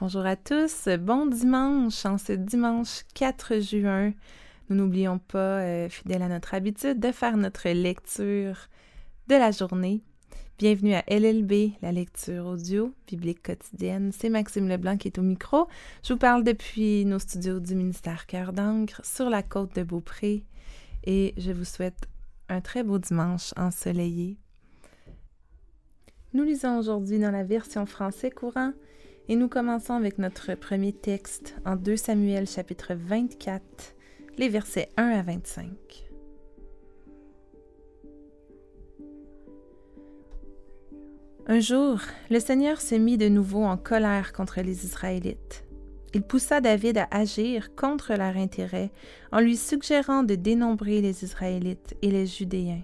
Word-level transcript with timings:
Bonjour 0.00 0.24
à 0.24 0.34
tous, 0.34 0.88
bon 0.98 1.26
dimanche 1.26 2.06
en 2.06 2.16
ce 2.16 2.32
dimanche 2.32 3.02
4 3.12 3.58
juin. 3.58 4.14
Nous 4.70 4.76
n'oublions 4.76 5.18
pas, 5.18 5.60
euh, 5.60 5.90
fidèle 5.90 6.22
à 6.22 6.28
notre 6.28 6.54
habitude, 6.54 6.98
de 6.98 7.12
faire 7.12 7.36
notre 7.36 7.68
lecture 7.68 8.56
de 9.28 9.34
la 9.34 9.50
journée. 9.50 10.00
Bienvenue 10.56 10.94
à 10.94 11.04
LLB, 11.06 11.72
la 11.82 11.92
lecture 11.92 12.46
audio 12.46 12.94
biblique 13.08 13.42
quotidienne. 13.42 14.10
C'est 14.10 14.30
Maxime 14.30 14.68
Leblanc 14.68 14.96
qui 14.96 15.08
est 15.08 15.18
au 15.18 15.22
micro. 15.22 15.68
Je 16.02 16.14
vous 16.14 16.18
parle 16.18 16.44
depuis 16.44 17.04
nos 17.04 17.18
studios 17.18 17.60
du 17.60 17.74
ministère 17.74 18.26
Cœur 18.26 18.54
d'encre 18.54 19.04
sur 19.04 19.28
la 19.28 19.42
côte 19.42 19.76
de 19.76 19.82
Beaupré 19.82 20.46
et 21.04 21.34
je 21.36 21.52
vous 21.52 21.66
souhaite 21.66 22.08
un 22.48 22.62
très 22.62 22.84
beau 22.84 22.98
dimanche 22.98 23.52
ensoleillé. 23.58 24.38
Nous 26.32 26.44
lisons 26.44 26.78
aujourd'hui 26.78 27.18
dans 27.18 27.32
la 27.32 27.44
version 27.44 27.84
français 27.84 28.30
courant 28.30 28.72
et 29.30 29.36
nous 29.36 29.48
commençons 29.48 29.94
avec 29.94 30.18
notre 30.18 30.56
premier 30.56 30.92
texte 30.92 31.54
en 31.64 31.76
2 31.76 31.96
Samuel 31.96 32.48
chapitre 32.48 32.94
24, 32.94 33.62
les 34.38 34.48
versets 34.48 34.88
1 34.96 35.08
à 35.08 35.22
25. 35.22 35.68
Un 41.46 41.60
jour, 41.60 42.00
le 42.28 42.40
Seigneur 42.40 42.80
se 42.80 42.96
mit 42.96 43.18
de 43.18 43.28
nouveau 43.28 43.62
en 43.62 43.76
colère 43.76 44.32
contre 44.32 44.62
les 44.62 44.84
Israélites. 44.84 45.64
Il 46.12 46.22
poussa 46.22 46.60
David 46.60 46.98
à 46.98 47.06
agir 47.12 47.76
contre 47.76 48.14
leur 48.14 48.36
intérêt 48.36 48.90
en 49.30 49.38
lui 49.38 49.56
suggérant 49.56 50.24
de 50.24 50.34
dénombrer 50.34 51.00
les 51.00 51.22
Israélites 51.22 51.94
et 52.02 52.10
les 52.10 52.26
Judéens. 52.26 52.82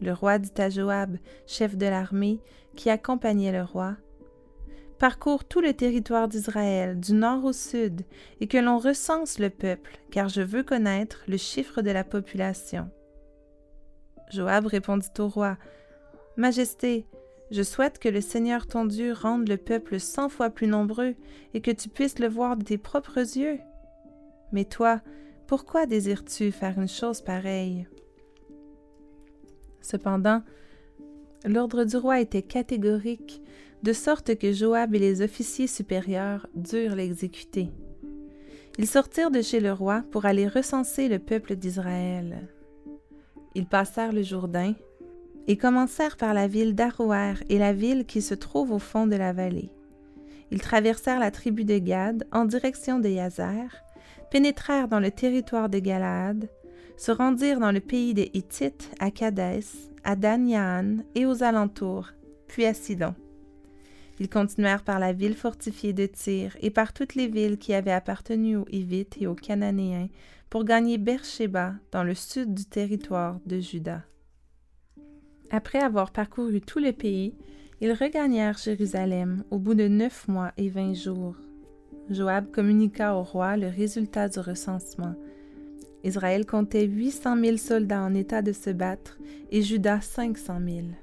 Le 0.00 0.14
roi 0.14 0.38
dit 0.38 0.58
à 0.58 0.70
Joab, 0.70 1.18
chef 1.46 1.76
de 1.76 1.84
l'armée, 1.84 2.40
qui 2.76 2.88
accompagnait 2.88 3.52
le 3.52 3.62
roi, 3.62 3.98
parcours 5.00 5.44
tout 5.44 5.62
le 5.62 5.72
territoire 5.72 6.28
d'Israël, 6.28 7.00
du 7.00 7.14
nord 7.14 7.44
au 7.46 7.54
sud, 7.54 8.02
et 8.40 8.46
que 8.46 8.58
l'on 8.58 8.76
recense 8.76 9.38
le 9.38 9.48
peuple, 9.48 9.98
car 10.10 10.28
je 10.28 10.42
veux 10.42 10.62
connaître 10.62 11.24
le 11.26 11.38
chiffre 11.38 11.80
de 11.80 11.90
la 11.90 12.04
population. 12.04 12.90
Joab 14.30 14.66
répondit 14.66 15.08
au 15.18 15.26
roi, 15.26 15.56
Majesté, 16.36 17.06
je 17.50 17.62
souhaite 17.62 17.98
que 17.98 18.10
le 18.10 18.20
Seigneur 18.20 18.66
ton 18.66 18.84
Dieu 18.84 19.14
rende 19.14 19.48
le 19.48 19.56
peuple 19.56 19.98
cent 19.98 20.28
fois 20.28 20.50
plus 20.50 20.66
nombreux, 20.66 21.14
et 21.54 21.62
que 21.62 21.70
tu 21.70 21.88
puisses 21.88 22.18
le 22.18 22.28
voir 22.28 22.58
de 22.58 22.64
tes 22.64 22.78
propres 22.78 23.38
yeux. 23.38 23.58
Mais 24.52 24.66
toi, 24.66 25.00
pourquoi 25.46 25.86
désires-tu 25.86 26.52
faire 26.52 26.78
une 26.78 26.88
chose 26.88 27.22
pareille? 27.22 27.88
Cependant, 29.80 30.42
l'ordre 31.46 31.84
du 31.84 31.96
roi 31.96 32.20
était 32.20 32.42
catégorique 32.42 33.42
de 33.82 33.92
sorte 33.92 34.36
que 34.36 34.52
Joab 34.52 34.94
et 34.94 34.98
les 34.98 35.22
officiers 35.22 35.66
supérieurs 35.66 36.46
durent 36.54 36.94
l'exécuter. 36.94 37.70
Ils 38.78 38.86
sortirent 38.86 39.30
de 39.30 39.42
chez 39.42 39.60
le 39.60 39.72
roi 39.72 40.04
pour 40.10 40.26
aller 40.26 40.46
recenser 40.46 41.08
le 41.08 41.18
peuple 41.18 41.56
d'Israël. 41.56 42.48
Ils 43.54 43.66
passèrent 43.66 44.12
le 44.12 44.22
Jourdain 44.22 44.74
et 45.46 45.56
commencèrent 45.56 46.16
par 46.16 46.34
la 46.34 46.46
ville 46.46 46.74
d'Aroer 46.74 47.34
et 47.48 47.58
la 47.58 47.72
ville 47.72 48.06
qui 48.06 48.22
se 48.22 48.34
trouve 48.34 48.70
au 48.70 48.78
fond 48.78 49.06
de 49.06 49.16
la 49.16 49.32
vallée. 49.32 49.72
Ils 50.50 50.60
traversèrent 50.60 51.20
la 51.20 51.30
tribu 51.30 51.64
de 51.64 51.78
Gad 51.78 52.26
en 52.32 52.44
direction 52.44 52.98
de 52.98 53.08
Yazer, 53.08 53.68
pénétrèrent 54.30 54.88
dans 54.88 55.00
le 55.00 55.10
territoire 55.10 55.68
de 55.68 55.78
Galaad, 55.78 56.48
se 56.96 57.12
rendirent 57.12 57.60
dans 57.60 57.72
le 57.72 57.80
pays 57.80 58.14
des 58.14 58.30
Hittites, 58.34 58.90
à 59.00 59.10
Kadès, 59.10 59.64
à 60.04 60.16
Dan 60.16 61.02
et 61.14 61.26
aux 61.26 61.42
alentours, 61.42 62.10
puis 62.46 62.66
à 62.66 62.74
Sidon. 62.74 63.14
Ils 64.20 64.28
continuèrent 64.28 64.84
par 64.84 64.98
la 64.98 65.14
ville 65.14 65.34
fortifiée 65.34 65.94
de 65.94 66.04
Tyr 66.04 66.54
et 66.60 66.70
par 66.70 66.92
toutes 66.92 67.14
les 67.14 67.26
villes 67.26 67.56
qui 67.56 67.72
avaient 67.72 67.90
appartenu 67.90 68.56
aux 68.56 68.66
Hivites 68.70 69.16
et 69.18 69.26
aux 69.26 69.34
Cananéens 69.34 70.08
pour 70.50 70.64
gagner 70.64 70.98
Beersheba 70.98 71.74
dans 71.90 72.04
le 72.04 72.14
sud 72.14 72.52
du 72.52 72.66
territoire 72.66 73.40
de 73.46 73.58
Juda. 73.58 74.04
Après 75.50 75.78
avoir 75.78 76.12
parcouru 76.12 76.60
tout 76.60 76.80
le 76.80 76.92
pays, 76.92 77.34
ils 77.80 77.92
regagnèrent 77.92 78.58
Jérusalem 78.58 79.42
au 79.50 79.58
bout 79.58 79.74
de 79.74 79.88
neuf 79.88 80.28
mois 80.28 80.52
et 80.58 80.68
vingt 80.68 80.92
jours. 80.92 81.36
Joab 82.10 82.50
communiqua 82.50 83.16
au 83.16 83.22
roi 83.22 83.56
le 83.56 83.68
résultat 83.68 84.28
du 84.28 84.38
recensement. 84.40 85.14
Israël 86.04 86.44
comptait 86.44 86.84
huit 86.84 87.12
cent 87.12 87.36
mille 87.36 87.58
soldats 87.58 88.02
en 88.02 88.14
état 88.14 88.42
de 88.42 88.52
se 88.52 88.68
battre 88.68 89.18
et 89.50 89.62
Juda 89.62 90.02
cinq 90.02 90.36
cent 90.36 90.60
mille. 90.60 90.94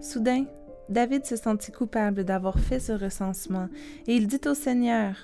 Soudain, 0.00 0.46
David 0.88 1.24
se 1.24 1.36
sentit 1.36 1.72
coupable 1.72 2.24
d'avoir 2.24 2.58
fait 2.58 2.80
ce 2.80 2.92
recensement, 2.92 3.68
et 4.06 4.16
il 4.16 4.26
dit 4.26 4.40
au 4.46 4.54
Seigneur, 4.54 5.16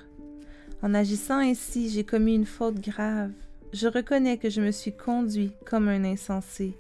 En 0.83 0.95
agissant 0.95 1.39
ainsi, 1.39 1.91
j'ai 1.91 2.05
commis 2.05 2.35
une 2.35 2.47
faute 2.47 2.81
grave. 2.81 3.33
Je 3.73 3.87
reconnais 3.87 4.39
que 4.39 4.51
je 4.51 4.61
me 4.61 4.71
suis 4.71 4.97
conduit 4.97 5.53
comme 5.67 5.89
un 5.89 6.05
insensé. 6.05 6.75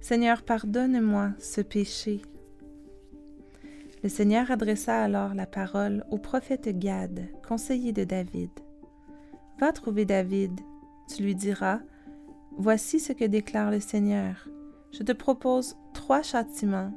Seigneur, 0.00 0.42
pardonne-moi 0.42 1.30
ce 1.38 1.60
péché. 1.60 2.20
Le 4.02 4.08
Seigneur 4.08 4.50
adressa 4.50 5.02
alors 5.02 5.34
la 5.34 5.46
parole 5.46 6.04
au 6.10 6.18
prophète 6.18 6.78
Gad, 6.78 7.26
conseiller 7.46 7.92
de 7.92 8.04
David. 8.04 8.50
Va 9.58 9.72
trouver 9.72 10.04
David, 10.04 10.52
tu 11.12 11.22
lui 11.22 11.34
diras, 11.34 11.80
Voici 12.58 13.00
ce 13.00 13.12
que 13.12 13.24
déclare 13.24 13.70
le 13.70 13.80
Seigneur. 13.80 14.48
Je 14.92 15.02
te 15.02 15.12
propose 15.12 15.76
trois 15.94 16.22
châtiments 16.22 16.92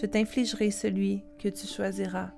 je 0.00 0.06
t'infligerai 0.06 0.70
celui 0.70 1.22
que 1.38 1.48
tu 1.48 1.66
choisiras. 1.66 2.30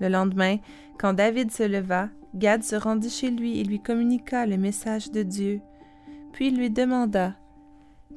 Le 0.00 0.08
lendemain, 0.08 0.56
quand 0.98 1.12
David 1.12 1.50
se 1.50 1.62
leva, 1.62 2.08
Gad 2.34 2.62
se 2.62 2.76
rendit 2.76 3.10
chez 3.10 3.30
lui 3.30 3.60
et 3.60 3.64
lui 3.64 3.80
communiqua 3.80 4.46
le 4.46 4.56
message 4.56 5.10
de 5.10 5.22
Dieu. 5.22 5.60
Puis 6.32 6.48
il 6.48 6.56
lui 6.56 6.70
demanda 6.70 7.36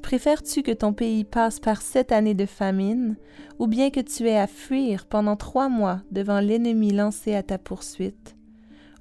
Préfères-tu 0.01 0.63
que 0.63 0.72
ton 0.72 0.94
pays 0.94 1.23
passe 1.23 1.59
par 1.59 1.81
sept 1.81 2.12
années 2.12 2.34
de 2.34 2.45
famine, 2.45 3.18
ou 3.59 3.68
bien 3.68 3.90
que 3.90 4.00
tu 4.00 4.28
aies 4.28 4.39
à 4.39 4.47
fuir 4.47 5.06
pendant 5.06 5.35
trois 5.35 5.69
mois 5.69 6.01
devant 6.12 6.39
l'ennemi 6.39 6.91
lancé 6.91 7.35
à 7.35 7.44
ta 7.44 7.57
poursuite, 7.57 8.35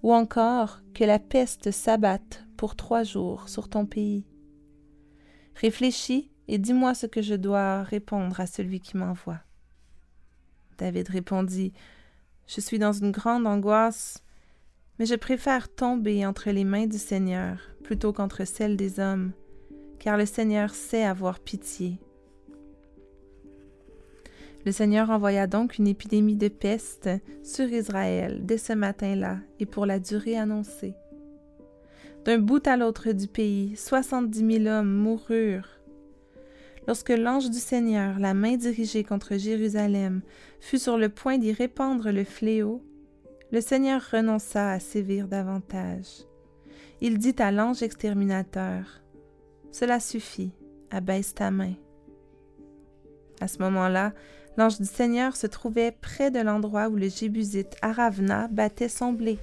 ou 0.03 0.13
encore 0.13 0.81
que 0.95 1.05
la 1.05 1.19
peste 1.19 1.71
s'abatte 1.71 2.45
pour 2.57 2.77
trois 2.77 3.05
jours 3.05 3.49
sur 3.49 3.69
ton 3.69 3.87
pays 3.87 4.27
Réfléchis 5.55 6.31
et 6.49 6.59
dis-moi 6.59 6.95
ce 6.95 7.07
que 7.07 7.23
je 7.23 7.35
dois 7.35 7.83
répondre 7.83 8.39
à 8.41 8.47
celui 8.47 8.81
qui 8.81 8.97
m'envoie. 8.97 9.41
David 10.79 11.09
répondit, 11.09 11.73
Je 12.47 12.61
suis 12.61 12.79
dans 12.79 12.93
une 12.93 13.11
grande 13.11 13.47
angoisse, 13.47 14.23
mais 14.99 15.07
je 15.07 15.15
préfère 15.15 15.69
tomber 15.69 16.25
entre 16.27 16.51
les 16.51 16.65
mains 16.65 16.87
du 16.87 16.99
Seigneur 16.99 17.59
plutôt 17.83 18.13
qu'entre 18.13 18.45
celles 18.45 18.77
des 18.77 19.01
hommes, 19.01 19.33
car 19.99 20.17
le 20.17 20.27
Seigneur 20.27 20.75
sait 20.75 21.05
avoir 21.05 21.41
pitié. 21.41 21.99
Le 24.65 24.73
Seigneur 24.73 25.11
envoya 25.11 25.47
donc 25.47 25.79
une 25.79 25.87
épidémie 25.87 26.35
de 26.35 26.49
peste 26.49 27.09
sur 27.45 27.69
Israël 27.69 28.41
dès 28.45 28.59
ce 28.59 28.73
matin-là 28.73 29.39
et 29.61 29.67
pour 29.67 29.87
la 29.87 30.01
durée 30.01 30.37
annoncée. 30.37 30.95
D'un 32.25 32.39
bout 32.39 32.67
à 32.67 32.77
l'autre 32.77 33.13
du 33.13 33.29
pays, 33.29 33.77
soixante-dix 33.77 34.43
mille 34.43 34.67
hommes 34.67 34.93
moururent 34.93 35.76
Lorsque 36.87 37.11
l'ange 37.11 37.51
du 37.51 37.59
Seigneur, 37.59 38.19
la 38.19 38.33
main 38.33 38.57
dirigée 38.57 39.03
contre 39.03 39.37
Jérusalem, 39.37 40.23
fut 40.61 40.79
sur 40.79 40.97
le 40.97 41.09
point 41.09 41.39
d'y 41.39 41.53
répandre 41.53 42.11
le 42.11 42.25
fléau, 42.25 42.83
le 43.53 43.61
Seigneur 43.61 44.03
renonça 44.13 44.71
à 44.71 44.79
sévir 44.79 45.29
davantage. 45.29 46.25
Il 47.01 47.19
dit 47.19 47.35
à 47.39 47.51
l'ange 47.51 47.83
exterminateur, 47.83 49.03
Cela 49.73 50.01
suffit, 50.01 50.53
abaisse 50.91 51.35
ta 51.35 51.51
main. 51.51 51.75
À 53.41 53.49
ce 53.49 53.59
moment-là, 53.59 54.13
l'ange 54.57 54.79
du 54.79 54.87
Seigneur 54.87 55.37
se 55.37 55.47
trouvait 55.47 55.93
près 55.93 56.31
de 56.31 56.41
l'endroit 56.41 56.89
où 56.89 56.97
le 56.97 57.09
Jébusite 57.09 57.77
Aravna 57.83 58.49
battait 58.49 58.89
son 58.89 59.13
blé. 59.13 59.39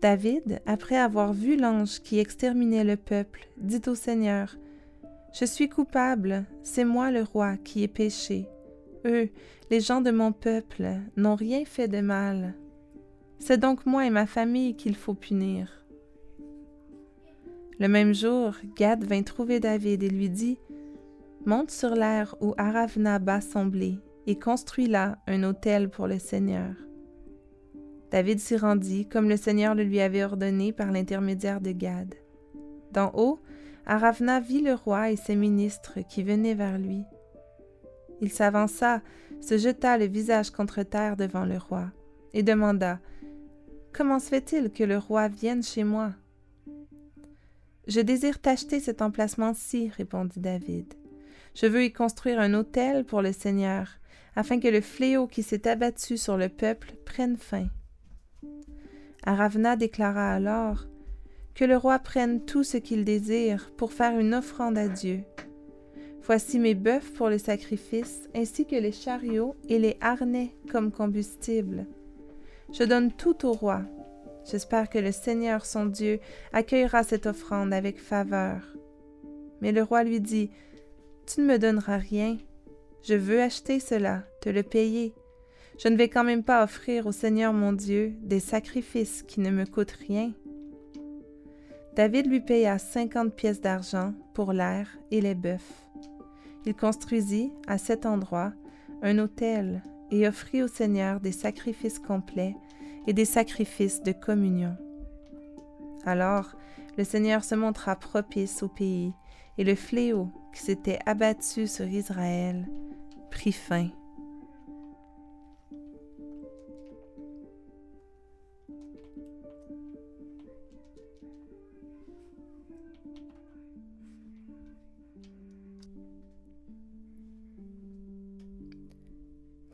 David, 0.00 0.60
après 0.66 0.96
avoir 0.96 1.32
vu 1.32 1.56
l'ange 1.56 2.00
qui 2.00 2.18
exterminait 2.18 2.84
le 2.84 2.96
peuple, 2.96 3.46
dit 3.56 3.82
au 3.86 3.94
Seigneur, 3.94 4.56
je 5.32 5.44
suis 5.44 5.68
coupable, 5.68 6.44
c'est 6.62 6.84
moi 6.84 7.10
le 7.10 7.22
roi 7.22 7.56
qui 7.56 7.82
ai 7.82 7.88
péché. 7.88 8.46
Eux, 9.04 9.30
les 9.70 9.80
gens 9.80 10.00
de 10.00 10.10
mon 10.10 10.32
peuple, 10.32 10.88
n'ont 11.16 11.34
rien 11.34 11.64
fait 11.64 11.88
de 11.88 12.00
mal. 12.00 12.54
C'est 13.38 13.58
donc 13.58 13.86
moi 13.86 14.06
et 14.06 14.10
ma 14.10 14.26
famille 14.26 14.76
qu'il 14.76 14.94
faut 14.94 15.14
punir. 15.14 15.84
Le 17.78 17.88
même 17.88 18.14
jour, 18.14 18.54
Gad 18.76 19.04
vint 19.04 19.22
trouver 19.22 19.58
David 19.58 20.02
et 20.02 20.10
lui 20.10 20.28
dit 20.28 20.58
Monte 21.46 21.70
sur 21.72 21.94
l'air 21.94 22.36
où 22.40 22.54
Aravna 22.56 23.18
bat 23.18 23.40
son 23.40 23.66
blé 23.66 23.98
et 24.26 24.38
construis 24.38 24.86
là 24.86 25.18
un 25.26 25.42
autel 25.42 25.88
pour 25.88 26.06
le 26.06 26.18
Seigneur. 26.18 26.74
David 28.12 28.38
s'y 28.38 28.56
rendit 28.56 29.08
comme 29.08 29.28
le 29.28 29.36
Seigneur 29.36 29.74
le 29.74 29.82
lui 29.82 30.00
avait 30.00 30.22
ordonné 30.22 30.72
par 30.72 30.92
l'intermédiaire 30.92 31.60
de 31.60 31.72
Gad. 31.72 32.14
D'en 32.92 33.10
haut, 33.14 33.40
Aravna 33.86 34.40
vit 34.40 34.60
le 34.60 34.74
roi 34.74 35.10
et 35.10 35.16
ses 35.16 35.34
ministres 35.34 35.98
qui 36.08 36.22
venaient 36.22 36.54
vers 36.54 36.78
lui. 36.78 37.02
Il 38.20 38.30
s'avança, 38.30 39.02
se 39.40 39.58
jeta 39.58 39.98
le 39.98 40.06
visage 40.06 40.50
contre 40.50 40.82
terre 40.84 41.16
devant 41.16 41.44
le 41.44 41.58
roi. 41.58 41.90
et 42.32 42.42
demanda 42.42 43.00
Comment 43.92 44.20
se 44.20 44.28
fait-il 44.28 44.70
que 44.70 44.84
le 44.84 44.96
roi 44.96 45.28
vienne 45.28 45.62
chez 45.62 45.84
moi 45.84 46.12
Je 47.86 48.00
désire 48.00 48.40
t'acheter 48.40 48.80
cet 48.80 49.02
emplacement-ci, 49.02 49.90
répondit 49.96 50.40
David. 50.40 50.94
Je 51.54 51.66
veux 51.66 51.84
y 51.84 51.92
construire 51.92 52.40
un 52.40 52.54
autel 52.54 53.04
pour 53.04 53.20
le 53.20 53.32
Seigneur, 53.32 53.88
afin 54.34 54.60
que 54.60 54.68
le 54.68 54.80
fléau 54.80 55.26
qui 55.26 55.42
s'est 55.42 55.68
abattu 55.68 56.16
sur 56.16 56.36
le 56.38 56.48
peuple 56.48 56.94
prenne 57.04 57.36
fin. 57.36 57.66
Aravna 59.24 59.76
déclara 59.76 60.32
alors 60.32 60.86
Que 61.54 61.64
le 61.64 61.76
roi 61.76 61.98
prenne 61.98 62.44
tout 62.44 62.64
ce 62.64 62.78
qu'il 62.78 63.04
désire 63.04 63.70
pour 63.76 63.92
faire 63.92 64.18
une 64.18 64.34
offrande 64.34 64.78
à 64.78 64.88
Dieu. 64.88 65.22
Voici 66.24 66.58
mes 66.58 66.74
bœufs 66.74 67.12
pour 67.16 67.28
le 67.28 67.38
sacrifice, 67.38 68.28
ainsi 68.34 68.64
que 68.64 68.76
les 68.76 68.92
chariots 68.92 69.56
et 69.68 69.78
les 69.78 69.96
harnais 70.00 70.54
comme 70.70 70.92
combustible. 70.92 71.86
Je 72.72 72.84
donne 72.84 73.12
tout 73.12 73.44
au 73.44 73.52
roi. 73.52 73.82
J'espère 74.50 74.88
que 74.88 74.98
le 74.98 75.12
Seigneur 75.12 75.66
son 75.66 75.86
Dieu 75.86 76.20
accueillera 76.52 77.02
cette 77.02 77.26
offrande 77.26 77.74
avec 77.74 77.98
faveur. 77.98 78.60
Mais 79.60 79.72
le 79.72 79.82
roi 79.82 80.04
lui 80.04 80.20
dit, 80.20 80.50
Tu 81.26 81.40
ne 81.40 81.46
me 81.46 81.58
donneras 81.58 81.98
rien. 81.98 82.38
Je 83.02 83.14
veux 83.14 83.40
acheter 83.40 83.80
cela, 83.80 84.24
te 84.40 84.48
le 84.48 84.62
payer. 84.62 85.14
Je 85.78 85.88
ne 85.88 85.96
vais 85.96 86.08
quand 86.08 86.24
même 86.24 86.44
pas 86.44 86.62
offrir 86.62 87.06
au 87.06 87.12
Seigneur 87.12 87.52
mon 87.52 87.72
Dieu 87.72 88.14
des 88.22 88.40
sacrifices 88.40 89.22
qui 89.22 89.40
ne 89.40 89.50
me 89.50 89.64
coûtent 89.64 89.96
rien. 90.08 90.32
David 91.94 92.26
lui 92.26 92.40
paya 92.40 92.78
cinquante 92.78 93.34
pièces 93.34 93.60
d'argent 93.60 94.14
pour 94.32 94.52
l'air 94.52 94.88
et 95.10 95.20
les 95.20 95.34
bœufs. 95.34 95.86
Il 96.64 96.74
construisit 96.74 97.52
à 97.66 97.76
cet 97.76 98.06
endroit 98.06 98.52
un 99.02 99.18
autel 99.18 99.82
et 100.10 100.26
offrit 100.26 100.62
au 100.62 100.68
Seigneur 100.68 101.20
des 101.20 101.32
sacrifices 101.32 101.98
complets 101.98 102.56
et 103.06 103.12
des 103.12 103.24
sacrifices 103.24 104.02
de 104.02 104.12
communion. 104.12 104.76
Alors 106.04 106.56
le 106.96 107.04
Seigneur 107.04 107.44
se 107.44 107.54
montra 107.54 107.96
propice 107.96 108.62
au 108.62 108.68
pays, 108.68 109.12
et 109.58 109.64
le 109.64 109.74
fléau 109.74 110.28
qui 110.54 110.60
s'était 110.60 110.98
abattu 111.06 111.66
sur 111.66 111.86
Israël 111.86 112.66
prit 113.30 113.52
fin. 113.52 113.88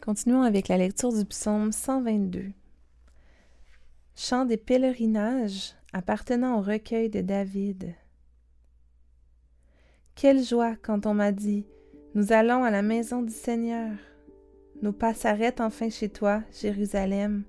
Continuons 0.01 0.43
avec 0.43 0.69
la 0.69 0.79
lecture 0.79 1.13
du 1.13 1.25
psaume 1.25 1.73
122. 1.73 2.53
Chant 4.15 4.45
des 4.45 4.57
pèlerinages 4.57 5.75
appartenant 5.93 6.59
au 6.59 6.63
recueil 6.63 7.11
de 7.11 7.21
David. 7.21 7.95
Quelle 10.15 10.43
joie 10.43 10.77
quand 10.81 11.05
on 11.05 11.15
m'a 11.15 11.33
dit 11.33 11.67
Nous 12.15 12.33
allons 12.33 12.63
à 12.63 12.71
la 12.71 12.83
maison 12.83 13.23
du 13.23 13.33
Seigneur. 13.33 13.91
Nos 14.83 14.93
pas 14.93 15.15
s'arrêtent 15.15 15.61
enfin 15.61 15.91
chez 15.91 16.09
toi, 16.09 16.43
Jérusalem. 16.59 17.43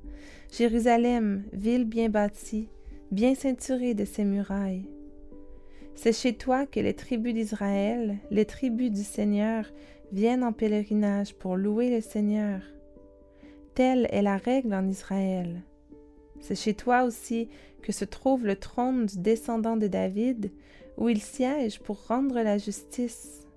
Jérusalem, 0.51 1.43
ville 1.53 1.85
bien 1.85 2.09
bâtie, 2.09 2.67
bien 3.11 3.35
ceinturée 3.35 3.93
de 3.93 4.05
ses 4.05 4.25
murailles. 4.25 4.89
C'est 5.93 6.13
chez 6.13 6.33
toi 6.33 6.65
que 6.65 6.79
les 6.79 6.93
tribus 6.95 7.33
d'Israël, 7.33 8.17
les 8.31 8.45
tribus 8.45 8.89
du 8.89 9.03
Seigneur, 9.03 9.65
viennent 10.11 10.43
en 10.43 10.53
pèlerinage 10.53 11.33
pour 11.35 11.55
louer 11.55 11.89
le 11.89 12.01
Seigneur. 12.01 12.61
Telle 13.75 14.07
est 14.11 14.21
la 14.21 14.37
règle 14.37 14.73
en 14.73 14.87
Israël. 14.87 15.61
C'est 16.39 16.55
chez 16.55 16.73
toi 16.73 17.03
aussi 17.03 17.49
que 17.81 17.91
se 17.91 18.05
trouve 18.05 18.45
le 18.45 18.55
trône 18.55 19.05
du 19.05 19.19
descendant 19.19 19.77
de 19.77 19.87
David, 19.87 20.51
où 20.97 21.09
il 21.09 21.21
siège 21.21 21.79
pour 21.79 22.07
rendre 22.07 22.41
la 22.41 22.57
justice. 22.57 23.47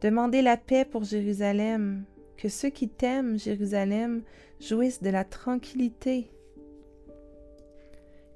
Demandez 0.00 0.42
la 0.42 0.56
paix 0.56 0.84
pour 0.84 1.04
Jérusalem, 1.04 2.04
que 2.36 2.48
ceux 2.48 2.68
qui 2.68 2.88
t'aiment, 2.88 3.38
Jérusalem, 3.38 4.22
jouissent 4.60 5.02
de 5.02 5.10
la 5.10 5.24
tranquillité. 5.24 6.30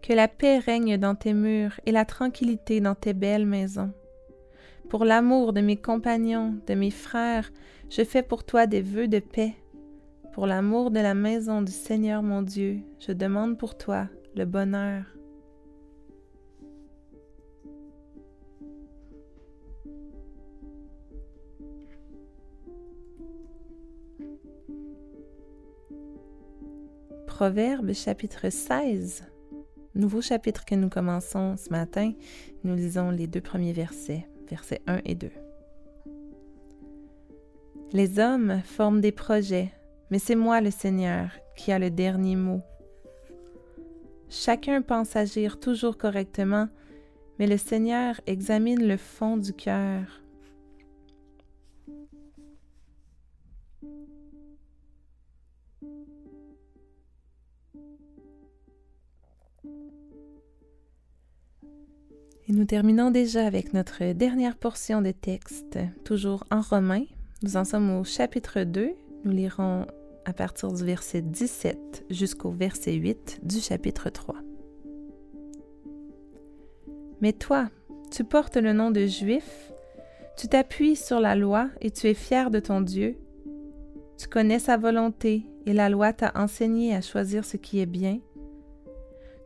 Que 0.02 0.14
la 0.14 0.28
paix 0.28 0.58
règne 0.58 0.96
dans 0.96 1.14
tes 1.14 1.34
murs 1.34 1.78
et 1.86 1.92
la 1.92 2.04
tranquillité 2.04 2.80
dans 2.80 2.94
tes 2.94 3.12
belles 3.12 3.46
maisons. 3.46 3.92
Pour 4.90 5.04
l'amour 5.04 5.52
de 5.52 5.60
mes 5.60 5.76
compagnons, 5.76 6.58
de 6.66 6.74
mes 6.74 6.90
frères, 6.90 7.52
je 7.90 8.02
fais 8.02 8.24
pour 8.24 8.42
toi 8.42 8.66
des 8.66 8.82
vœux 8.82 9.06
de 9.06 9.20
paix. 9.20 9.54
Pour 10.32 10.48
l'amour 10.48 10.90
de 10.90 10.98
la 10.98 11.14
maison 11.14 11.62
du 11.62 11.70
Seigneur 11.70 12.24
mon 12.24 12.42
Dieu, 12.42 12.80
je 12.98 13.12
demande 13.12 13.56
pour 13.56 13.78
toi 13.78 14.08
le 14.34 14.46
bonheur. 14.46 15.04
Proverbe 27.28 27.92
chapitre 27.92 28.50
16. 28.50 29.24
Nouveau 29.94 30.20
chapitre 30.20 30.64
que 30.64 30.74
nous 30.74 30.88
commençons 30.88 31.56
ce 31.56 31.70
matin. 31.70 32.12
Nous 32.64 32.74
lisons 32.74 33.10
les 33.12 33.28
deux 33.28 33.40
premiers 33.40 33.72
versets 33.72 34.26
versets 34.50 34.82
1 34.86 35.00
et 35.04 35.14
2. 35.14 35.30
Les 37.92 38.18
hommes 38.18 38.60
forment 38.64 39.00
des 39.00 39.12
projets, 39.12 39.72
mais 40.10 40.18
c'est 40.18 40.34
moi 40.34 40.60
le 40.60 40.70
Seigneur 40.70 41.30
qui 41.56 41.72
a 41.72 41.78
le 41.78 41.90
dernier 41.90 42.36
mot. 42.36 42.60
Chacun 44.28 44.82
pense 44.82 45.16
agir 45.16 45.58
toujours 45.58 45.98
correctement, 45.98 46.68
mais 47.38 47.46
le 47.46 47.56
Seigneur 47.56 48.20
examine 48.26 48.86
le 48.86 48.96
fond 48.96 49.36
du 49.36 49.52
cœur. 49.52 50.22
Et 62.50 62.52
nous 62.52 62.64
terminons 62.64 63.12
déjà 63.12 63.46
avec 63.46 63.74
notre 63.74 64.12
dernière 64.12 64.56
portion 64.56 65.02
de 65.02 65.12
texte, 65.12 65.78
toujours 66.02 66.42
en 66.50 66.60
romain. 66.60 67.04
Nous 67.44 67.56
en 67.56 67.64
sommes 67.64 67.96
au 67.96 68.02
chapitre 68.02 68.64
2. 68.64 68.90
Nous 69.24 69.30
lirons 69.30 69.86
à 70.24 70.32
partir 70.32 70.72
du 70.72 70.84
verset 70.84 71.22
17 71.22 72.06
jusqu'au 72.10 72.50
verset 72.50 72.94
8 72.94 73.38
du 73.44 73.60
chapitre 73.60 74.10
3. 74.10 74.34
Mais 77.20 77.32
toi, 77.32 77.68
tu 78.10 78.24
portes 78.24 78.56
le 78.56 78.72
nom 78.72 78.90
de 78.90 79.06
juif, 79.06 79.70
tu 80.36 80.48
t'appuies 80.48 80.96
sur 80.96 81.20
la 81.20 81.36
loi 81.36 81.68
et 81.80 81.92
tu 81.92 82.08
es 82.08 82.14
fier 82.14 82.50
de 82.50 82.58
ton 82.58 82.80
Dieu. 82.80 83.16
Tu 84.18 84.26
connais 84.26 84.58
sa 84.58 84.76
volonté 84.76 85.44
et 85.66 85.72
la 85.72 85.88
loi 85.88 86.12
t'a 86.12 86.32
enseigné 86.34 86.96
à 86.96 87.00
choisir 87.00 87.44
ce 87.44 87.58
qui 87.58 87.78
est 87.78 87.86
bien. 87.86 88.18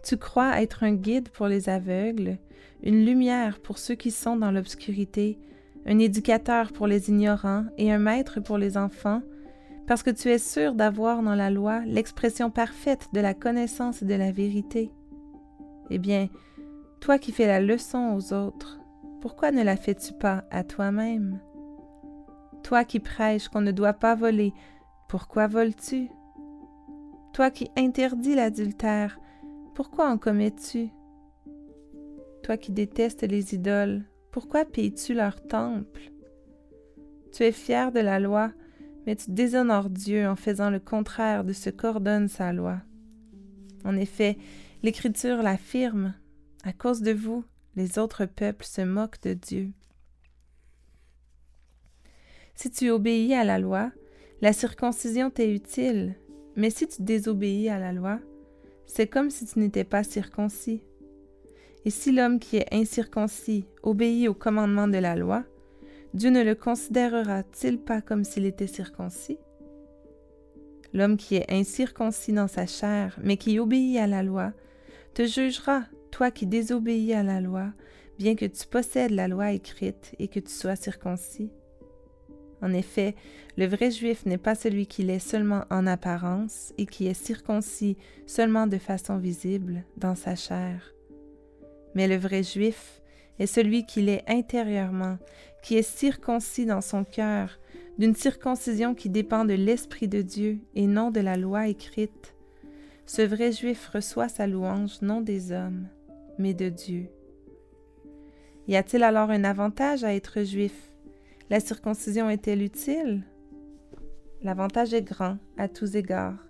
Tu 0.04 0.16
crois 0.16 0.60
être 0.62 0.84
un 0.84 0.92
guide 0.92 1.30
pour 1.30 1.48
les 1.48 1.68
aveugles 1.68 2.38
une 2.84 3.06
lumière 3.06 3.60
pour 3.60 3.78
ceux 3.78 3.94
qui 3.94 4.10
sont 4.10 4.36
dans 4.36 4.50
l'obscurité, 4.50 5.38
un 5.86 5.98
éducateur 5.98 6.70
pour 6.70 6.86
les 6.86 7.08
ignorants 7.08 7.64
et 7.78 7.90
un 7.90 7.98
maître 7.98 8.40
pour 8.40 8.58
les 8.58 8.76
enfants, 8.76 9.22
parce 9.86 10.02
que 10.02 10.10
tu 10.10 10.28
es 10.28 10.38
sûr 10.38 10.74
d'avoir 10.74 11.22
dans 11.22 11.34
la 11.34 11.50
loi 11.50 11.80
l'expression 11.86 12.50
parfaite 12.50 13.08
de 13.14 13.20
la 13.20 13.32
connaissance 13.32 14.02
et 14.02 14.04
de 14.04 14.14
la 14.14 14.32
vérité. 14.32 14.90
Eh 15.88 15.98
bien, 15.98 16.28
toi 17.00 17.18
qui 17.18 17.32
fais 17.32 17.46
la 17.46 17.60
leçon 17.60 18.14
aux 18.14 18.34
autres, 18.34 18.80
pourquoi 19.22 19.50
ne 19.50 19.62
la 19.62 19.76
fais-tu 19.76 20.12
pas 20.12 20.44
à 20.50 20.62
toi-même? 20.62 21.40
Toi 22.62 22.84
qui 22.84 23.00
prêches 23.00 23.48
qu'on 23.48 23.62
ne 23.62 23.72
doit 23.72 23.94
pas 23.94 24.14
voler, 24.14 24.52
pourquoi 25.08 25.46
voles-tu? 25.46 26.08
Toi 27.32 27.50
qui 27.50 27.70
interdis 27.76 28.34
l'adultère, 28.34 29.18
pourquoi 29.74 30.08
en 30.08 30.18
commets-tu? 30.18 30.88
Toi 32.42 32.56
qui 32.56 32.70
détestes 32.70 33.22
les 33.22 33.54
idoles, 33.54 34.04
pourquoi 34.30 34.64
payes-tu 34.64 35.14
leur 35.14 35.42
temple? 35.46 36.12
Tu 37.32 37.42
es 37.42 37.52
fier 37.52 37.90
de 37.90 38.00
la 38.00 38.20
loi, 38.20 38.52
mais 39.06 39.16
tu 39.16 39.32
déshonores 39.32 39.90
Dieu 39.90 40.28
en 40.28 40.36
faisant 40.36 40.70
le 40.70 40.78
contraire 40.78 41.44
de 41.44 41.52
ce 41.52 41.70
qu'ordonne 41.70 42.28
sa 42.28 42.52
loi. 42.52 42.80
En 43.84 43.96
effet, 43.96 44.38
l'Écriture 44.82 45.42
l'affirme, 45.42 46.14
à 46.62 46.72
cause 46.72 47.02
de 47.02 47.12
vous, 47.12 47.44
les 47.74 47.98
autres 47.98 48.26
peuples 48.26 48.64
se 48.64 48.82
moquent 48.82 49.22
de 49.22 49.34
Dieu. 49.34 49.72
Si 52.54 52.70
tu 52.70 52.90
obéis 52.90 53.34
à 53.34 53.42
la 53.42 53.58
loi, 53.58 53.90
la 54.40 54.52
circoncision 54.52 55.30
t'est 55.30 55.52
utile, 55.52 56.14
mais 56.54 56.70
si 56.70 56.86
tu 56.86 57.02
désobéis 57.02 57.68
à 57.68 57.80
la 57.80 57.92
loi, 57.92 58.20
c'est 58.86 59.06
comme 59.06 59.30
si 59.30 59.46
tu 59.46 59.58
n'étais 59.58 59.84
pas 59.84 60.04
circoncis. 60.04 60.82
Et 61.84 61.90
si 61.90 62.12
l'homme 62.12 62.38
qui 62.38 62.56
est 62.56 62.72
incirconcis 62.72 63.66
obéit 63.82 64.28
au 64.28 64.34
commandement 64.34 64.88
de 64.88 64.98
la 64.98 65.16
loi, 65.16 65.44
Dieu 66.14 66.30
ne 66.30 66.42
le 66.42 66.54
considérera-t-il 66.54 67.78
pas 67.78 68.00
comme 68.00 68.24
s'il 68.24 68.46
était 68.46 68.66
circoncis? 68.66 69.38
L'homme 70.92 71.16
qui 71.16 71.36
est 71.36 71.50
incirconcis 71.50 72.32
dans 72.32 72.46
sa 72.46 72.66
chair, 72.66 73.18
mais 73.22 73.36
qui 73.36 73.58
obéit 73.58 73.98
à 73.98 74.06
la 74.06 74.22
loi, 74.22 74.52
te 75.12 75.26
jugera, 75.26 75.82
toi 76.10 76.30
qui 76.30 76.46
désobéis 76.46 77.12
à 77.12 77.24
la 77.24 77.40
loi, 77.40 77.72
bien 78.18 78.36
que 78.36 78.44
tu 78.44 78.66
possèdes 78.66 79.10
la 79.10 79.26
loi 79.26 79.52
écrite 79.52 80.14
et 80.18 80.28
que 80.28 80.38
tu 80.40 80.52
sois 80.52 80.76
circoncis. 80.76 81.50
En 82.64 82.72
effet, 82.72 83.14
le 83.58 83.66
vrai 83.66 83.90
juif 83.90 84.24
n'est 84.24 84.38
pas 84.38 84.54
celui 84.54 84.86
qui 84.86 85.02
l'est 85.02 85.18
seulement 85.18 85.64
en 85.70 85.86
apparence 85.86 86.72
et 86.78 86.86
qui 86.86 87.06
est 87.06 87.12
circoncis 87.12 87.98
seulement 88.26 88.66
de 88.66 88.78
façon 88.78 89.18
visible 89.18 89.84
dans 89.98 90.14
sa 90.14 90.34
chair. 90.34 90.94
Mais 91.94 92.08
le 92.08 92.16
vrai 92.16 92.42
juif 92.42 93.02
est 93.38 93.46
celui 93.46 93.84
qui 93.84 94.00
l'est 94.00 94.24
intérieurement, 94.26 95.18
qui 95.62 95.76
est 95.76 95.82
circoncis 95.82 96.64
dans 96.64 96.80
son 96.80 97.04
cœur, 97.04 97.60
d'une 97.98 98.14
circoncision 98.14 98.94
qui 98.94 99.10
dépend 99.10 99.44
de 99.44 99.52
l'Esprit 99.52 100.08
de 100.08 100.22
Dieu 100.22 100.58
et 100.74 100.86
non 100.86 101.10
de 101.10 101.20
la 101.20 101.36
loi 101.36 101.68
écrite. 101.68 102.34
Ce 103.04 103.20
vrai 103.20 103.52
juif 103.52 103.90
reçoit 103.92 104.30
sa 104.30 104.46
louange 104.46 105.02
non 105.02 105.20
des 105.20 105.52
hommes, 105.52 105.86
mais 106.38 106.54
de 106.54 106.70
Dieu. 106.70 107.10
Y 108.68 108.76
a-t-il 108.76 109.02
alors 109.02 109.28
un 109.28 109.44
avantage 109.44 110.02
à 110.02 110.14
être 110.14 110.42
juif? 110.44 110.93
La 111.50 111.60
circoncision 111.60 112.30
est-elle 112.30 112.62
utile? 112.62 113.22
L'avantage 114.42 114.94
est 114.94 115.02
grand 115.02 115.36
à 115.58 115.68
tous 115.68 115.94
égards. 115.94 116.48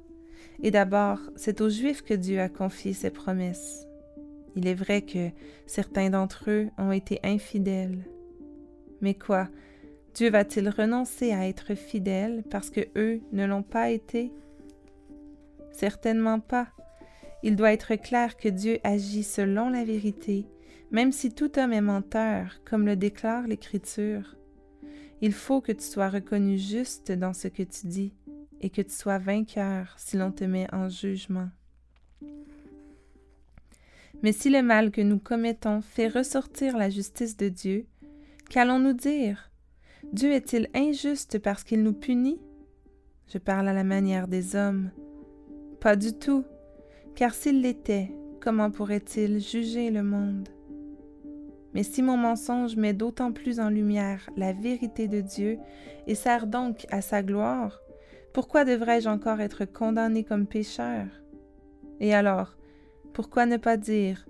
Et 0.63 0.71
d'abord, 0.71 1.19
c'est 1.35 1.61
aux 1.61 1.69
Juifs 1.69 2.03
que 2.03 2.15
Dieu 2.15 2.41
a 2.41 2.49
confié 2.49 2.93
ses 2.93 3.11
promesses. 3.11 3.87
Il 4.55 4.69
est 4.69 4.75
vrai 4.75 5.03
que 5.03 5.31
certains 5.67 6.11
d'entre 6.11 6.49
eux 6.49 6.69
ont 6.79 6.93
été 6.93 7.19
infidèles. 7.25 8.05
Mais 9.01 9.15
quoi? 9.15 9.49
Dieu 10.15 10.31
va-t-il 10.31 10.69
renoncer 10.69 11.33
à 11.33 11.49
être 11.49 11.75
fidèle 11.75 12.45
parce 12.49 12.71
que 12.71 12.83
eux 12.97 13.21
ne 13.33 13.47
l'ont 13.47 13.65
pas 13.65 13.91
été? 13.91 14.33
Certainement 15.73 16.39
pas. 16.39 16.69
Il 17.43 17.57
doit 17.57 17.73
être 17.73 17.97
clair 17.97 18.37
que 18.37 18.49
Dieu 18.49 18.79
agit 18.85 19.25
selon 19.25 19.71
la 19.71 19.83
vérité, 19.83 20.47
même 20.93 21.11
si 21.11 21.33
tout 21.33 21.59
homme 21.59 21.73
est 21.73 21.81
menteur, 21.81 22.61
comme 22.65 22.87
le 22.87 22.95
déclare 22.95 23.49
l'Écriture. 23.49 24.37
Il 25.27 25.33
faut 25.33 25.63
que 25.63 25.73
tu 25.73 25.83
sois 25.83 26.11
reconnu 26.11 26.59
juste 26.59 27.11
dans 27.11 27.33
ce 27.33 27.49
que 27.49 27.63
tu 27.63 27.87
dis 27.87 28.13
et 28.61 28.69
que 28.69 28.83
tu 28.83 28.93
sois 28.93 29.17
vainqueur 29.17 29.95
si 29.97 30.19
l'on 30.19 30.31
te 30.31 30.45
met 30.45 30.67
en 30.71 30.91
jugement. 30.91 31.49
Mais 34.23 34.33
si 34.33 34.51
le 34.51 34.61
mal 34.61 34.91
que 34.91 35.01
nous 35.01 35.19
commettons 35.19 35.81
fait 35.81 36.09
ressortir 36.09 36.77
la 36.77 36.91
justice 36.91 37.39
de 37.39 37.49
Dieu, 37.49 37.87
qu'allons-nous 38.51 38.93
dire? 38.93 39.51
Dieu 40.13 40.31
est-il 40.31 40.69
injuste 40.75 41.39
parce 41.39 41.65
qu'il 41.65 41.83
nous 41.83 41.95
punit? 41.95 42.43
Je 43.27 43.39
parle 43.39 43.69
à 43.69 43.73
la 43.73 43.83
manière 43.83 44.29
des 44.29 44.55
hommes. 44.57 44.91
Pas 45.81 45.97
du 45.97 46.13
tout, 46.13 46.45
car 47.15 47.33
s'il 47.33 47.63
l'était, 47.63 48.13
comment 48.43 48.71
pourrait-il 48.71 49.41
juger 49.41 49.91
le 49.91 50.03
monde? 50.03 50.51
Mais 51.75 51.83
si 51.83 52.03
mon 52.03 52.17
mensonge 52.17 52.77
met 52.77 52.93
d'autant 52.93 53.33
plus 53.33 53.59
en 53.61 53.69
lumière 53.69 54.31
la 54.37 54.53
vérité 54.53 55.09
de 55.09 55.21
Dieu 55.21 55.59
et 56.07 56.15
sert 56.15 56.47
donc 56.47 56.87
à 56.91 57.01
sa 57.01 57.23
gloire, 57.23 57.81
pourquoi 58.33 58.65
devrais-je 58.65 59.09
encore 59.09 59.41
être 59.41 59.65
condamné 59.65 60.25
comme 60.25 60.47
pécheur? 60.47 61.07
Et 62.01 62.15
alors, 62.15 62.57
pourquoi 63.13 63.47
ne 63.47 63.57
pas 63.57 63.77
dire 63.77 64.27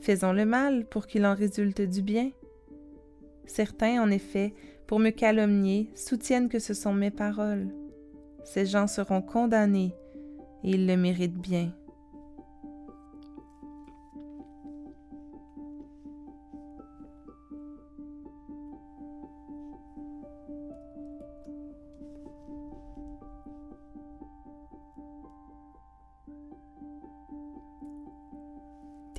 Faisons 0.00 0.32
le 0.32 0.44
mal 0.44 0.84
pour 0.86 1.06
qu'il 1.06 1.24
en 1.24 1.34
résulte 1.34 1.80
du 1.80 2.02
bien? 2.02 2.30
Certains, 3.46 4.02
en 4.02 4.10
effet, 4.10 4.54
pour 4.86 4.98
me 4.98 5.10
calomnier, 5.10 5.90
soutiennent 5.94 6.48
que 6.48 6.58
ce 6.58 6.74
sont 6.74 6.94
mes 6.94 7.10
paroles. 7.10 7.68
Ces 8.44 8.66
gens 8.66 8.86
seront 8.86 9.22
condamnés 9.22 9.94
et 10.64 10.70
ils 10.70 10.86
le 10.86 10.96
méritent 10.96 11.38
bien. 11.38 11.72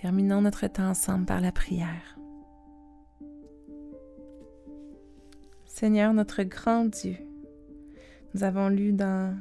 Terminons 0.03 0.41
notre 0.41 0.67
temps 0.67 0.89
ensemble 0.89 1.25
par 1.25 1.39
la 1.39 1.53
prière. 1.53 2.19
Seigneur 5.65 6.13
notre 6.13 6.43
grand 6.43 6.83
Dieu, 6.83 7.15
nous 8.33 8.43
avons 8.43 8.67
lu 8.67 8.91
dans 8.91 9.33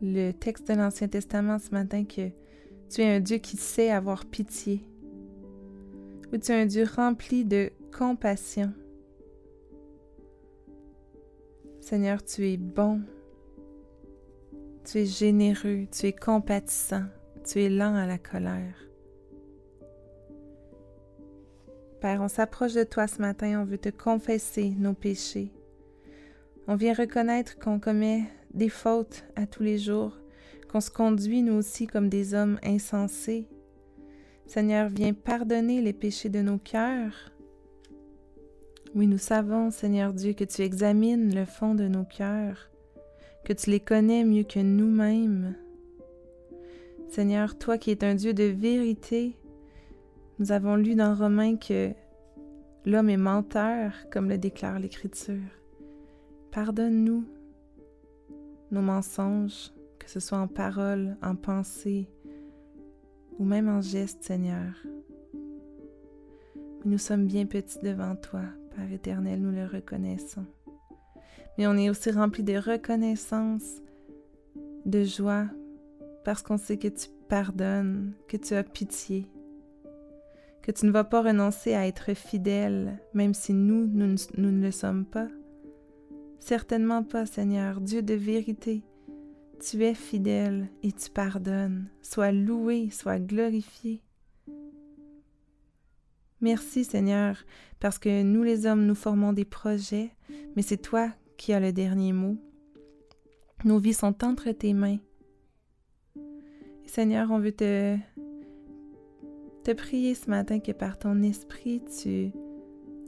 le 0.00 0.32
texte 0.32 0.68
de 0.68 0.72
l'Ancien 0.72 1.08
Testament 1.08 1.58
ce 1.58 1.72
matin 1.72 2.04
que 2.04 2.30
tu 2.88 3.02
es 3.02 3.16
un 3.16 3.20
Dieu 3.20 3.36
qui 3.36 3.58
sait 3.58 3.90
avoir 3.90 4.24
pitié, 4.24 4.82
ou 6.32 6.38
tu 6.38 6.52
es 6.52 6.62
un 6.62 6.64
Dieu 6.64 6.86
rempli 6.90 7.44
de 7.44 7.70
compassion. 7.92 8.72
Seigneur, 11.82 12.24
tu 12.24 12.48
es 12.48 12.56
bon, 12.56 13.02
tu 14.86 15.00
es 15.00 15.04
généreux, 15.04 15.86
tu 15.92 16.06
es 16.06 16.14
compatissant, 16.14 17.04
tu 17.44 17.60
es 17.60 17.68
lent 17.68 17.94
à 17.94 18.06
la 18.06 18.16
colère. 18.16 18.87
Père, 22.00 22.20
on 22.22 22.28
s'approche 22.28 22.74
de 22.74 22.84
toi 22.84 23.08
ce 23.08 23.20
matin, 23.20 23.60
on 23.60 23.64
veut 23.64 23.78
te 23.78 23.88
confesser 23.88 24.70
nos 24.78 24.94
péchés. 24.94 25.50
On 26.68 26.76
vient 26.76 26.94
reconnaître 26.94 27.58
qu'on 27.58 27.80
commet 27.80 28.22
des 28.54 28.68
fautes 28.68 29.24
à 29.34 29.46
tous 29.46 29.64
les 29.64 29.78
jours, 29.78 30.16
qu'on 30.70 30.80
se 30.80 30.92
conduit 30.92 31.42
nous 31.42 31.54
aussi 31.54 31.88
comme 31.88 32.08
des 32.08 32.34
hommes 32.34 32.60
insensés. 32.62 33.48
Seigneur, 34.46 34.88
viens 34.88 35.12
pardonner 35.12 35.80
les 35.80 35.92
péchés 35.92 36.28
de 36.28 36.40
nos 36.40 36.58
cœurs. 36.58 37.32
Oui, 38.94 39.08
nous 39.08 39.18
savons, 39.18 39.72
Seigneur 39.72 40.12
Dieu, 40.12 40.34
que 40.34 40.44
tu 40.44 40.62
examines 40.62 41.34
le 41.34 41.44
fond 41.44 41.74
de 41.74 41.88
nos 41.88 42.04
cœurs, 42.04 42.70
que 43.44 43.52
tu 43.52 43.70
les 43.70 43.80
connais 43.80 44.24
mieux 44.24 44.44
que 44.44 44.60
nous-mêmes. 44.60 45.56
Seigneur, 47.08 47.58
toi 47.58 47.76
qui 47.76 47.90
es 47.90 48.04
un 48.04 48.14
Dieu 48.14 48.34
de 48.34 48.44
vérité, 48.44 49.36
nous 50.38 50.52
avons 50.52 50.76
lu 50.76 50.94
dans 50.94 51.14
Romains 51.14 51.56
que 51.56 51.90
l'homme 52.84 53.10
est 53.10 53.16
menteur, 53.16 53.92
comme 54.10 54.28
le 54.28 54.38
déclare 54.38 54.78
l'Écriture. 54.78 55.42
Pardonne-nous 56.52 57.24
nos 58.70 58.80
mensonges, 58.80 59.72
que 59.98 60.08
ce 60.08 60.20
soit 60.20 60.38
en 60.38 60.46
parole, 60.46 61.16
en 61.22 61.34
pensée 61.34 62.08
ou 63.38 63.44
même 63.44 63.68
en 63.68 63.80
geste, 63.80 64.22
Seigneur. 64.22 64.74
Nous 66.84 66.98
sommes 66.98 67.26
bien 67.26 67.46
petits 67.46 67.78
devant 67.82 68.14
toi, 68.14 68.42
Père 68.74 68.92
éternel, 68.92 69.40
nous 69.40 69.50
le 69.50 69.66
reconnaissons. 69.66 70.46
Mais 71.56 71.66
on 71.66 71.76
est 71.76 71.90
aussi 71.90 72.10
rempli 72.10 72.44
de 72.44 72.56
reconnaissance, 72.56 73.82
de 74.86 75.02
joie, 75.02 75.46
parce 76.24 76.42
qu'on 76.42 76.58
sait 76.58 76.78
que 76.78 76.88
tu 76.88 77.08
pardonnes, 77.28 78.12
que 78.28 78.36
tu 78.36 78.54
as 78.54 78.62
pitié, 78.62 79.26
que 80.68 80.72
tu 80.72 80.84
ne 80.84 80.90
vas 80.90 81.04
pas 81.04 81.22
renoncer 81.22 81.72
à 81.72 81.86
être 81.86 82.12
fidèle, 82.12 82.98
même 83.14 83.32
si 83.32 83.54
nous, 83.54 83.86
nous, 83.86 84.16
ne 84.36 84.60
le 84.60 84.70
sommes 84.70 85.06
pas. 85.06 85.28
Certainement 86.40 87.02
pas, 87.02 87.24
Seigneur, 87.24 87.80
Dieu 87.80 88.02
de 88.02 88.12
vérité. 88.12 88.82
Tu 89.60 89.82
es 89.82 89.94
fidèle 89.94 90.68
et 90.82 90.92
tu 90.92 91.08
pardonnes. 91.08 91.88
Sois 92.02 92.32
loué, 92.32 92.90
sois 92.90 93.18
glorifié. 93.18 94.02
Merci, 96.42 96.84
Seigneur, 96.84 97.38
parce 97.80 97.98
que 97.98 98.22
nous 98.22 98.42
les 98.42 98.66
hommes, 98.66 98.84
nous 98.84 98.94
formons 98.94 99.32
des 99.32 99.46
projets, 99.46 100.10
mais 100.54 100.60
c'est 100.60 100.76
toi 100.76 101.10
qui 101.38 101.54
as 101.54 101.60
le 101.60 101.72
dernier 101.72 102.12
mot. 102.12 102.36
Nos 103.64 103.78
vies 103.78 103.94
sont 103.94 104.22
entre 104.22 104.50
tes 104.50 104.74
mains. 104.74 104.98
Seigneur, 106.84 107.30
on 107.30 107.38
veut 107.38 107.52
te, 107.52 107.96
te 109.68 109.74
prier 109.74 110.14
ce 110.14 110.30
matin 110.30 110.60
que 110.60 110.72
par 110.72 110.98
ton 110.98 111.22
esprit, 111.22 111.82
tu 112.00 112.30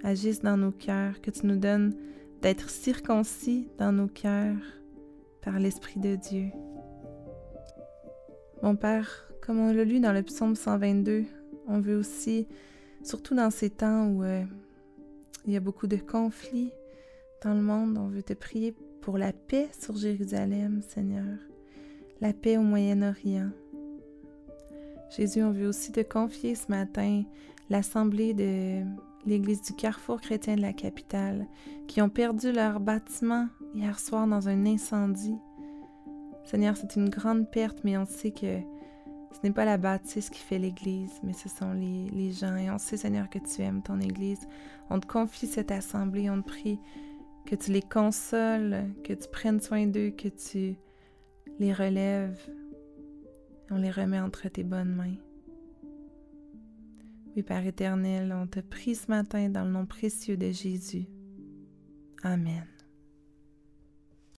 agisses 0.04 0.42
dans 0.42 0.58
nos 0.58 0.72
cœurs, 0.72 1.22
que 1.22 1.30
tu 1.30 1.46
nous 1.46 1.56
donnes 1.56 1.94
d'être 2.42 2.68
circoncis 2.68 3.70
dans 3.78 3.92
nos 3.92 4.08
cœurs 4.08 4.58
par 5.40 5.58
l'Esprit 5.58 6.00
de 6.00 6.16
Dieu. 6.16 6.50
Mon 8.62 8.76
Père, 8.76 9.32
comme 9.40 9.58
on 9.58 9.72
l'a 9.72 9.84
lu 9.84 10.00
dans 10.00 10.12
le 10.12 10.22
psaume 10.22 10.54
122, 10.54 11.24
on 11.66 11.80
veut 11.80 11.96
aussi, 11.96 12.46
surtout 13.04 13.34
dans 13.34 13.50
ces 13.50 13.70
temps 13.70 14.08
où 14.08 14.22
euh, 14.22 14.44
il 15.46 15.54
y 15.54 15.56
a 15.56 15.60
beaucoup 15.60 15.86
de 15.86 15.96
conflits 15.96 16.72
dans 17.42 17.54
le 17.54 17.62
monde, 17.62 17.96
on 17.96 18.08
veut 18.08 18.22
te 18.22 18.34
prier 18.34 18.74
pour 19.00 19.16
la 19.16 19.32
paix 19.32 19.70
sur 19.80 19.96
Jérusalem, 19.96 20.82
Seigneur, 20.86 21.38
la 22.20 22.34
paix 22.34 22.58
au 22.58 22.62
Moyen-Orient. 22.62 23.48
Jésus, 25.16 25.42
on 25.42 25.50
veut 25.50 25.66
aussi 25.66 25.90
te 25.90 26.00
confier 26.00 26.54
ce 26.54 26.70
matin 26.70 27.24
l'assemblée 27.68 28.32
de 28.32 28.82
l'église 29.26 29.62
du 29.62 29.72
Carrefour 29.74 30.20
chrétien 30.20 30.56
de 30.56 30.60
la 30.60 30.72
capitale, 30.72 31.46
qui 31.88 32.00
ont 32.00 32.08
perdu 32.08 32.52
leur 32.52 32.80
bâtiment 32.80 33.48
hier 33.74 33.98
soir 33.98 34.26
dans 34.26 34.48
un 34.48 34.66
incendie. 34.66 35.36
Seigneur, 36.44 36.76
c'est 36.76 36.96
une 36.96 37.08
grande 37.08 37.50
perte, 37.50 37.78
mais 37.84 37.96
on 37.96 38.06
sait 38.06 38.30
que 38.30 38.60
ce 39.32 39.38
n'est 39.42 39.52
pas 39.52 39.64
la 39.64 39.78
bâtisse 39.78 40.30
qui 40.30 40.40
fait 40.40 40.58
l'Église, 40.58 41.20
mais 41.22 41.32
ce 41.32 41.48
sont 41.48 41.72
les, 41.72 42.32
gens. 42.32 42.56
Et 42.56 42.70
on 42.70 42.78
sait, 42.78 42.96
Seigneur, 42.96 43.28
que 43.28 43.38
tu 43.38 43.62
aimes 43.62 43.82
ton 43.82 44.00
Église. 44.00 44.48
On 44.90 44.98
te 44.98 45.06
confie 45.06 45.46
cette 45.46 45.70
assemblée, 45.70 46.30
on 46.30 46.42
te 46.42 46.48
prie 46.48 46.78
que 47.46 47.54
tu 47.54 47.72
les 47.72 47.82
consoles, 47.82 48.92
que 49.04 49.12
tu 49.12 49.28
prennes 49.28 49.60
soin 49.60 49.86
d'eux, 49.86 50.10
que 50.10 50.28
tu 50.28 50.76
les 51.58 51.72
relèves. 51.72 52.38
On 53.70 53.76
les 53.76 53.90
remet 53.90 54.20
entre 54.20 54.48
tes 54.48 54.64
bonnes 54.64 54.94
mains. 54.94 55.16
Oui, 57.36 57.42
Père 57.42 57.64
éternel, 57.64 58.32
on 58.32 58.46
te 58.46 58.58
prie 58.60 58.96
ce 58.96 59.08
matin 59.08 59.48
dans 59.48 59.64
le 59.64 59.70
nom 59.70 59.86
précieux 59.86 60.36
de 60.36 60.50
Jésus. 60.50 61.06
Amen. 62.22 62.66